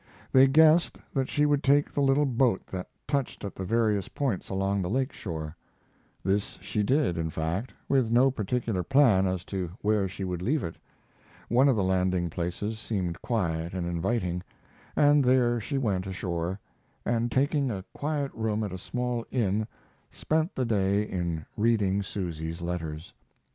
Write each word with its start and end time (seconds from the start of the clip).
They 0.31 0.47
guessed 0.47 0.97
that 1.13 1.29
she 1.29 1.45
would 1.45 1.61
take 1.63 1.93
the 1.93 2.01
little 2.01 2.25
boat 2.25 2.65
that 2.71 2.89
touched 3.07 3.43
at 3.45 3.53
the 3.53 3.63
various 3.63 4.07
points 4.07 4.49
along 4.49 4.81
the 4.81 4.89
lake 4.89 5.13
shore. 5.13 5.55
This 6.23 6.57
she 6.59 6.81
did, 6.81 7.19
in 7.19 7.29
fact, 7.29 7.71
with 7.87 8.09
no 8.09 8.31
particular 8.31 8.81
plan 8.81 9.27
as 9.27 9.45
to 9.45 9.69
where 9.81 10.07
she 10.07 10.23
would 10.23 10.41
leave 10.41 10.63
it. 10.63 10.75
One 11.49 11.69
of 11.69 11.75
the 11.75 11.83
landing 11.83 12.31
places 12.31 12.79
seemed 12.79 13.21
quiet 13.21 13.75
and 13.75 13.85
inviting, 13.85 14.41
and 14.95 15.23
there 15.23 15.59
she 15.59 15.77
went 15.77 16.07
ashore, 16.07 16.59
and 17.05 17.31
taking 17.31 17.69
a 17.69 17.85
quiet 17.93 18.31
room 18.33 18.63
at 18.63 18.73
a 18.73 18.79
small 18.79 19.23
inn 19.29 19.67
spent 20.09 20.55
the 20.55 20.65
day 20.65 21.03
in 21.03 21.45
reading 21.55 22.01
Susy's 22.01 22.59
letters. 22.59 23.13